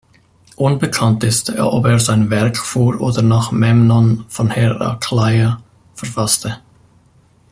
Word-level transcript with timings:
Unbekannt 0.55 1.23
ist, 1.23 1.51
ob 1.59 1.85
er 1.85 1.99
sein 1.99 2.31
Werk 2.31 2.57
vor 2.57 2.99
oder 3.01 3.21
nach 3.21 3.51
Memnon 3.51 4.25
von 4.29 4.49
Herakleia 4.49 5.61
verfasste. 5.93 6.57